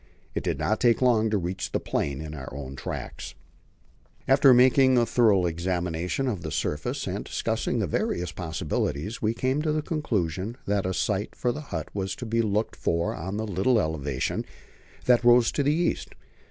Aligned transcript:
It 0.33 0.41
did 0.43 0.57
not 0.57 0.79
take 0.79 0.99
long 0.99 1.29
to 1.29 1.37
reach 1.37 1.73
the 1.73 1.79
plain 1.79 2.21
in 2.21 2.33
our 2.33 2.51
own 2.51 2.75
tracks. 2.75 3.35
On 4.27 4.57
making 4.57 4.97
a 4.97 5.05
thorough 5.05 5.45
examination 5.45 6.27
of 6.27 6.41
the 6.41 6.49
surface 6.49 7.05
and 7.05 7.23
discussing 7.23 7.77
the 7.77 7.85
various 7.85 8.31
possibilities, 8.31 9.21
we 9.21 9.35
came 9.35 9.61
to 9.61 9.71
the 9.71 9.83
conclusion 9.83 10.57
that 10.65 10.87
a 10.87 10.93
site 10.95 11.35
for 11.35 11.51
the 11.51 11.61
hut 11.69 11.89
was 11.93 12.15
to 12.15 12.25
be 12.25 12.41
looked 12.41 12.75
for 12.75 13.13
on 13.13 13.37
the 13.37 13.45
little 13.45 13.79
elevation 13.79 14.43
that 15.05 15.23
rose 15.23 15.51
to 15.51 15.61
the 15.61 15.71
east. 15.75 16.15